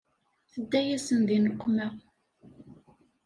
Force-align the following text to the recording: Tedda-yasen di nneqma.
Tedda-yasen 0.51 1.21
di 1.27 1.37
nneqma. 1.41 1.87